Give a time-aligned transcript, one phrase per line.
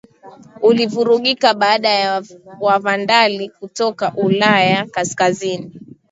[0.61, 2.23] ulivurugika baada ya
[2.61, 5.81] Wavandali kutoka Ulaya Kaskazini